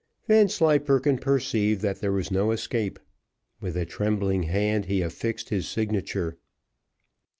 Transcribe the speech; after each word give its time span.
Vanslyperken 0.27 1.19
perceived 1.19 1.81
that 1.81 2.01
there 2.01 2.11
was 2.11 2.31
no 2.31 2.49
escape. 2.49 2.97
With 3.59 3.77
a 3.77 3.85
trembling 3.85 4.41
hand 4.49 4.85
he 4.85 5.03
affixed 5.03 5.49
his 5.49 5.67
signature. 5.67 6.39